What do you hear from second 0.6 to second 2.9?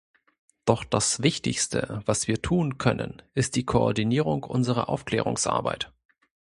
Doch das Wichtigste, was wir tun